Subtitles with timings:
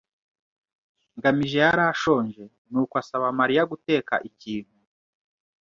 [1.17, 4.75] ngamije yari ashonje, nuko asaba Mariya guteka ikintu.